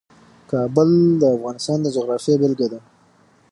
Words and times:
کابل 0.51 0.89
د 1.21 1.23
افغانستان 1.35 1.77
د 1.81 1.87
جغرافیې 1.95 2.35
بېلګه 2.41 2.67
ده. 2.73 2.79